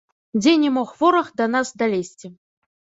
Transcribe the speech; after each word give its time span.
Дзе 0.39 0.53
не 0.63 0.71
мог 0.79 0.89
вораг 1.03 1.31
да 1.39 1.45
нас 1.59 1.67
далезці. 1.85 2.37